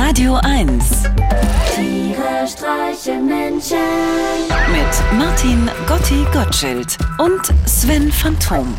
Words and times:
Radio 0.00 0.38
1 0.44 1.10
Tiere 1.74 2.46
streichen 2.46 3.26
Menschen. 3.26 3.76
mit 4.70 5.18
Martin 5.18 5.68
Gotti 5.88 6.24
Gottschild 6.32 6.96
und 7.18 7.52
Sven 7.66 8.12
Phantom. 8.12 8.72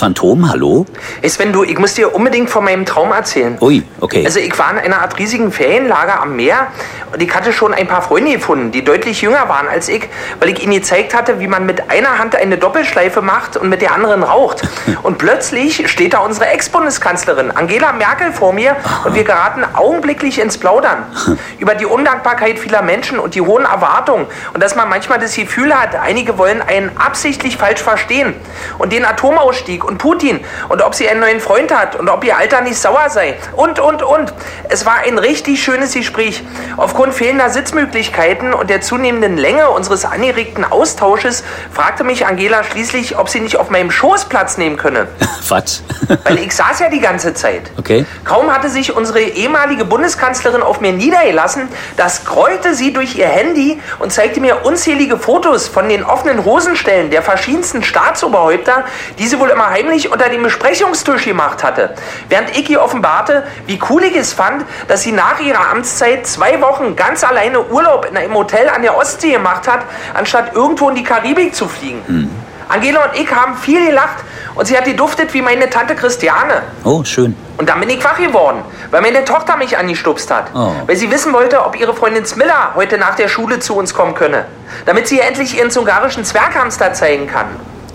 Phantom, 0.00 0.48
hallo? 0.48 0.86
Hey 1.20 1.28
Sven, 1.28 1.52
du, 1.52 1.62
ich 1.62 1.78
muss 1.78 1.92
dir 1.92 2.14
unbedingt 2.14 2.48
von 2.48 2.64
meinem 2.64 2.86
Traum 2.86 3.12
erzählen. 3.12 3.58
Ui, 3.60 3.82
okay. 4.00 4.24
Also 4.24 4.40
ich 4.40 4.58
war 4.58 4.70
in 4.70 4.78
einer 4.78 5.02
Art 5.02 5.18
riesigen 5.18 5.52
Ferienlager 5.52 6.22
am 6.22 6.36
Meer 6.36 6.68
und 7.12 7.22
ich 7.22 7.34
hatte 7.34 7.52
schon 7.52 7.74
ein 7.74 7.86
paar 7.86 8.00
Freunde 8.00 8.32
gefunden, 8.32 8.70
die 8.70 8.82
deutlich 8.82 9.20
jünger 9.20 9.50
waren 9.50 9.68
als 9.68 9.90
ich, 9.90 10.08
weil 10.38 10.48
ich 10.48 10.62
ihnen 10.62 10.72
gezeigt 10.72 11.12
hatte, 11.12 11.38
wie 11.38 11.48
man 11.48 11.66
mit 11.66 11.90
einer 11.90 12.18
Hand 12.18 12.34
eine 12.34 12.56
Doppelschleife 12.56 13.20
macht 13.20 13.58
und 13.58 13.68
mit 13.68 13.82
der 13.82 13.92
anderen 13.92 14.22
raucht. 14.22 14.62
Und 15.02 15.18
plötzlich 15.18 15.90
steht 15.90 16.14
da 16.14 16.18
unsere 16.18 16.46
Ex-Bundeskanzlerin 16.48 17.50
Angela 17.50 17.92
Merkel 17.92 18.32
vor 18.32 18.52
mir 18.52 18.76
und 19.04 19.14
wir 19.14 19.24
geraten 19.24 19.64
augenblicklich 19.74 20.38
ins 20.38 20.58
Plaudern 20.58 21.04
über 21.58 21.74
die 21.74 21.86
Undankbarkeit 21.86 22.58
vieler 22.58 22.82
Menschen 22.82 23.18
und 23.18 23.34
die 23.34 23.40
hohen 23.40 23.64
Erwartungen 23.64 24.26
und 24.52 24.62
dass 24.62 24.76
man 24.76 24.88
manchmal 24.88 25.18
das 25.18 25.34
Gefühl 25.34 25.74
hat, 25.74 25.96
einige 25.96 26.38
wollen 26.38 26.62
einen 26.62 26.96
absichtlich 26.96 27.56
falsch 27.56 27.80
verstehen 27.80 28.34
und 28.78 28.92
den 28.92 29.04
Atomausstieg 29.04 29.84
und 29.90 29.98
Putin 29.98 30.40
und 30.68 30.82
ob 30.82 30.94
sie 30.94 31.08
einen 31.08 31.20
neuen 31.20 31.40
Freund 31.40 31.74
hat 31.74 31.96
und 31.96 32.08
ob 32.08 32.24
ihr 32.24 32.38
Alter 32.38 32.62
nicht 32.62 32.78
sauer 32.78 33.10
sei 33.10 33.36
und, 33.56 33.80
und, 33.80 34.02
und. 34.02 34.32
Es 34.68 34.86
war 34.86 35.00
ein 35.04 35.18
richtig 35.18 35.62
schönes 35.62 35.92
Gespräch. 35.92 36.42
Aufgrund 36.76 37.12
fehlender 37.12 37.50
Sitzmöglichkeiten 37.50 38.54
und 38.54 38.70
der 38.70 38.80
zunehmenden 38.80 39.36
Länge 39.36 39.68
unseres 39.70 40.04
angeregten 40.04 40.64
Austausches 40.64 41.42
fragte 41.72 42.04
mich 42.04 42.26
Angela 42.26 42.62
schließlich, 42.62 43.18
ob 43.18 43.28
sie 43.28 43.40
nicht 43.40 43.56
auf 43.56 43.68
meinem 43.70 43.90
Schoß 43.90 44.26
Platz 44.26 44.56
nehmen 44.56 44.76
könne. 44.76 45.08
Was? 45.48 45.82
Weil 46.24 46.38
ich 46.38 46.54
saß 46.54 46.78
ja 46.78 46.88
die 46.88 47.00
ganze 47.00 47.34
Zeit. 47.34 47.62
Okay. 47.76 48.06
Kaum 48.24 48.54
hatte 48.54 48.68
sich 48.68 48.94
unsere 48.94 49.20
ehemalige 49.20 49.84
Bundeskanzlerin 49.84 50.62
auf 50.62 50.80
mir 50.80 50.92
niedergelassen, 50.92 51.68
da 51.96 52.08
scrollte 52.08 52.74
sie 52.74 52.92
durch 52.92 53.16
ihr 53.16 53.26
Handy 53.26 53.80
und 53.98 54.12
zeigte 54.12 54.40
mir 54.40 54.64
unzählige 54.64 55.18
Fotos 55.18 55.66
von 55.66 55.88
den 55.88 56.04
offenen 56.04 56.44
Hosenstellen 56.44 57.10
der 57.10 57.22
verschiedensten 57.22 57.82
Staatsoberhäupter, 57.82 58.84
die 59.18 59.26
sie 59.26 59.38
wohl 59.40 59.48
immer 59.48 59.68
heimlich 59.80 60.12
unter 60.12 60.28
dem 60.28 60.42
Besprechungstisch 60.42 61.24
gemacht 61.24 61.64
hatte. 61.64 61.94
Während 62.28 62.56
ihr 62.68 62.82
offenbarte, 62.82 63.44
wie 63.66 63.80
cool 63.88 64.04
ich 64.04 64.16
es 64.16 64.32
fand, 64.32 64.64
dass 64.88 65.02
sie 65.02 65.12
nach 65.12 65.40
ihrer 65.40 65.70
Amtszeit 65.70 66.26
zwei 66.26 66.60
Wochen 66.60 66.96
ganz 66.96 67.24
alleine 67.24 67.60
Urlaub 67.66 68.06
in 68.08 68.16
einem 68.16 68.34
Hotel 68.34 68.68
an 68.68 68.82
der 68.82 68.96
Ostsee 68.96 69.32
gemacht 69.32 69.66
hat, 69.66 69.80
anstatt 70.14 70.54
irgendwo 70.54 70.90
in 70.90 70.96
die 70.96 71.02
Karibik 71.02 71.54
zu 71.54 71.66
fliegen. 71.68 72.30
Angela 72.68 73.06
und 73.06 73.20
ich 73.20 73.34
haben 73.34 73.56
viel 73.56 73.84
gelacht 73.86 74.18
und 74.54 74.66
sie 74.66 74.76
hat 74.76 74.84
geduftet 74.84 75.32
wie 75.34 75.42
meine 75.42 75.68
Tante 75.70 75.96
Christiane. 75.96 76.62
Oh, 76.84 77.02
schön. 77.02 77.34
Und 77.56 77.68
dann 77.68 77.80
bin 77.80 77.90
ich 77.90 78.04
wach 78.04 78.16
geworden, 78.16 78.62
weil 78.90 79.00
meine 79.00 79.24
Tochter 79.24 79.56
mich 79.56 79.76
angestupst 79.76 80.30
hat. 80.30 80.50
Oh. 80.54 80.72
Weil 80.86 80.96
sie 80.96 81.10
wissen 81.10 81.32
wollte, 81.32 81.64
ob 81.64 81.78
ihre 81.80 81.94
Freundin 81.94 82.24
Smilla 82.24 82.74
heute 82.76 82.96
nach 82.96 83.16
der 83.16 83.28
Schule 83.28 83.58
zu 83.58 83.74
uns 83.74 83.92
kommen 83.92 84.14
könne. 84.14 84.44
Damit 84.86 85.08
sie 85.08 85.16
ihr 85.16 85.24
endlich 85.24 85.58
ihren 85.58 85.70
zungarischen 85.70 86.24
Zwerghamster 86.24 86.92
zeigen 86.92 87.26
kann. 87.26 87.46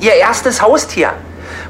Ihr 0.02 0.14
erstes 0.14 0.61
Haustier. 0.61 1.14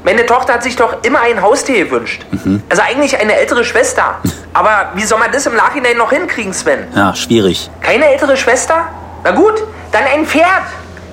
Meine 0.04 0.26
Tochter 0.26 0.54
hat 0.54 0.62
sich 0.62 0.76
doch 0.76 1.02
immer 1.02 1.20
ein 1.20 1.42
Haustier 1.42 1.84
gewünscht. 1.84 2.24
Also 2.68 2.82
eigentlich 2.82 3.18
eine 3.18 3.34
ältere 3.36 3.64
Schwester. 3.64 4.16
Aber 4.52 4.92
wie 4.94 5.04
soll 5.04 5.18
man 5.18 5.32
das 5.32 5.46
im 5.46 5.54
Nachhinein 5.54 5.96
noch 5.96 6.10
hinkriegen, 6.10 6.52
Sven? 6.52 6.86
Ja, 6.94 7.14
schwierig. 7.14 7.70
Keine 7.80 8.06
ältere 8.06 8.36
Schwester? 8.36 8.86
Na 9.24 9.32
gut, 9.32 9.62
dann 9.92 10.04
ein 10.04 10.26
Pferd. 10.26 10.46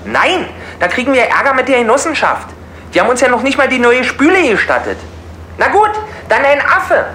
Nein, 0.06 0.48
da 0.80 0.88
kriegen 0.88 1.14
wir 1.14 1.24
Ärger 1.24 1.54
mit 1.54 1.68
der 1.68 1.80
Genossenschaft. 1.80 2.48
Die 2.94 3.02
haben 3.02 3.10
uns 3.10 3.22
ja 3.22 3.30
noch 3.30 3.42
nicht 3.42 3.58
mal 3.58 3.68
die 3.68 3.80
neue 3.80 4.04
Spüle 4.04 4.50
gestattet. 4.50 4.98
Na 5.58 5.68
gut, 5.70 5.92
dann 6.30 6.44
ein 6.46 6.62
Affe. 6.62 7.06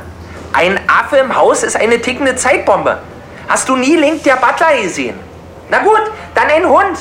Ein 0.52 0.78
Affe 0.88 1.18
im 1.18 1.36
Haus 1.36 1.62
ist 1.62 1.76
eine 1.76 2.00
tickende 2.00 2.34
Zeitbombe. 2.36 2.98
Hast 3.48 3.68
du 3.68 3.76
nie 3.76 3.96
Link 3.96 4.22
der 4.24 4.36
Butler 4.36 4.82
gesehen? 4.82 5.18
Na 5.70 5.78
gut, 5.78 6.02
dann 6.34 6.48
ein 6.48 6.68
Hund. 6.68 6.98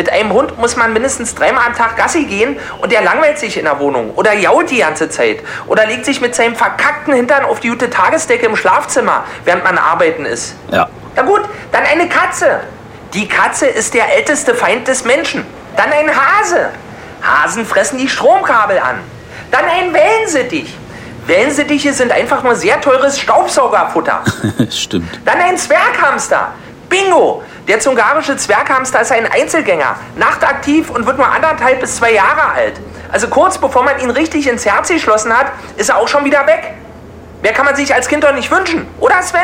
Mit 0.00 0.10
einem 0.10 0.32
Hund 0.32 0.56
muss 0.56 0.76
man 0.76 0.94
mindestens 0.94 1.34
dreimal 1.34 1.66
am 1.66 1.74
Tag 1.74 1.94
Gassi 1.94 2.24
gehen 2.24 2.56
und 2.80 2.90
der 2.90 3.02
langweilt 3.02 3.38
sich 3.38 3.58
in 3.58 3.64
der 3.64 3.78
Wohnung 3.80 4.14
oder 4.14 4.32
jault 4.32 4.70
die 4.70 4.78
ganze 4.78 5.10
Zeit 5.10 5.40
oder 5.66 5.84
legt 5.84 6.06
sich 6.06 6.22
mit 6.22 6.34
seinem 6.34 6.56
verkackten 6.56 7.12
Hintern 7.12 7.44
auf 7.44 7.60
die 7.60 7.68
gute 7.68 7.90
Tagesdecke 7.90 8.46
im 8.46 8.56
Schlafzimmer, 8.56 9.24
während 9.44 9.62
man 9.62 9.76
arbeiten 9.76 10.24
ist. 10.24 10.56
Ja. 10.70 10.88
Na 11.16 11.20
gut, 11.20 11.42
dann 11.70 11.82
eine 11.82 12.08
Katze. 12.08 12.60
Die 13.12 13.28
Katze 13.28 13.66
ist 13.66 13.92
der 13.92 14.10
älteste 14.16 14.54
Feind 14.54 14.88
des 14.88 15.04
Menschen. 15.04 15.44
Dann 15.76 15.92
ein 15.92 16.08
Hase. 16.08 16.70
Hasen 17.20 17.66
fressen 17.66 17.98
die 17.98 18.08
Stromkabel 18.08 18.78
an. 18.78 19.00
Dann 19.50 19.66
ein 19.66 19.92
Wellensittich. 19.92 20.78
Wellensittiche 21.26 21.92
sind 21.92 22.10
einfach 22.10 22.42
nur 22.42 22.54
sehr 22.54 22.80
teures 22.80 23.20
Staubsaugerfutter. 23.20 24.22
Stimmt. 24.70 25.20
Dann 25.26 25.42
ein 25.42 25.58
Zwerghamster. 25.58 26.54
Bingo! 26.90 27.42
Der 27.68 27.78
zungarische 27.78 28.36
Zwerghamster 28.36 29.00
ist 29.00 29.12
ein 29.12 29.26
Einzelgänger, 29.30 29.94
nachtaktiv 30.16 30.90
und 30.90 31.06
wird 31.06 31.16
nur 31.18 31.26
anderthalb 31.26 31.80
bis 31.80 31.96
zwei 31.96 32.12
Jahre 32.12 32.50
alt. 32.54 32.74
Also 33.12 33.28
kurz 33.28 33.58
bevor 33.58 33.84
man 33.84 34.00
ihn 34.00 34.10
richtig 34.10 34.48
ins 34.48 34.66
Herz 34.66 34.88
geschlossen 34.88 35.32
hat, 35.32 35.46
ist 35.76 35.88
er 35.88 35.98
auch 35.98 36.08
schon 36.08 36.24
wieder 36.24 36.46
weg. 36.48 36.74
Mehr 37.42 37.52
kann 37.52 37.64
man 37.64 37.76
sich 37.76 37.94
als 37.94 38.08
Kind 38.08 38.24
doch 38.24 38.34
nicht 38.34 38.50
wünschen, 38.50 38.86
oder 38.98 39.22
Sven? 39.22 39.40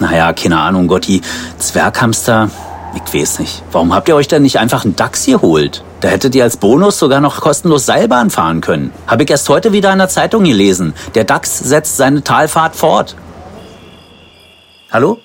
Naja, 0.00 0.32
keine 0.32 0.58
Ahnung, 0.60 0.88
Gotti. 0.88 1.22
Zwerghamster, 1.56 2.50
ich 2.94 3.14
weiß 3.14 3.38
nicht. 3.38 3.62
Warum 3.70 3.94
habt 3.94 4.08
ihr 4.08 4.16
euch 4.16 4.28
denn 4.28 4.42
nicht 4.42 4.58
einfach 4.58 4.84
einen 4.84 4.96
Dachs 4.96 5.24
geholt? 5.24 5.84
Da 6.00 6.08
hättet 6.08 6.34
ihr 6.34 6.42
als 6.42 6.56
Bonus 6.56 6.98
sogar 6.98 7.20
noch 7.20 7.40
kostenlos 7.40 7.86
Seilbahn 7.86 8.30
fahren 8.30 8.60
können. 8.60 8.92
Habe 9.06 9.22
ich 9.22 9.30
erst 9.30 9.48
heute 9.48 9.72
wieder 9.72 9.92
in 9.92 9.98
der 9.98 10.08
Zeitung 10.08 10.42
gelesen. 10.42 10.94
Der 11.14 11.22
Dachs 11.24 11.60
setzt 11.60 11.96
seine 11.96 12.24
Talfahrt 12.24 12.74
fort. 12.74 13.16
Hallo? 14.90 15.20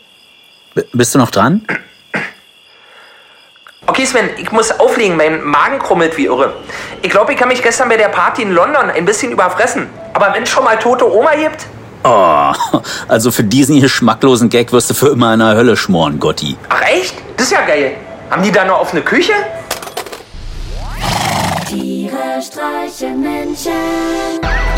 B 0.77 0.83
bist 0.93 1.13
du 1.15 1.19
noch 1.19 1.31
dran? 1.31 1.65
Okay, 3.85 4.05
Sven, 4.05 4.29
ich 4.37 4.51
muss 4.51 4.71
auflegen, 4.79 5.15
mein 5.15 5.41
Magen 5.43 5.79
krummelt 5.79 6.17
wie 6.17 6.25
irre. 6.25 6.53
Ich 7.01 7.09
glaube, 7.09 7.33
ich 7.33 7.39
habe 7.39 7.49
mich 7.49 7.61
gestern 7.63 7.87
bei 7.89 7.95
der 7.97 8.09
Party 8.09 8.41
in 8.41 8.51
London 8.51 8.89
ein 8.89 9.05
bisschen 9.05 9.31
überfressen. 9.31 9.87
Aber 10.13 10.33
wenn 10.33 10.43
es 10.43 10.49
schon 10.49 10.63
mal 10.63 10.77
tote 10.77 11.09
Oma 11.11 11.35
gibt, 11.35 11.65
Oh, 12.03 12.53
also 13.07 13.31
für 13.31 13.43
diesen 13.43 13.81
geschmacklosen 13.81 14.49
Gag 14.49 14.71
wirst 14.71 14.89
du 14.89 14.93
für 14.93 15.07
immer 15.09 15.33
in 15.33 15.39
der 15.39 15.55
Hölle 15.55 15.75
schmoren, 15.75 16.19
Gotti. 16.19 16.55
ach 16.69 16.81
echt? 16.81 17.15
Das 17.35 17.47
ist 17.47 17.51
ja 17.53 17.65
geil. 17.65 17.95
Haben 18.29 18.43
die 18.43 18.51
da 18.51 18.63
noch 18.65 18.79
offene 18.81 19.01
Küche? 19.01 19.33
Tiere 21.67 22.41
streichen 22.41 23.21
Menschen. 23.21 23.71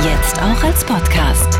Jetzt 0.04 0.38
auch 0.40 0.64
als 0.64 0.84
Podcast. 0.86 1.60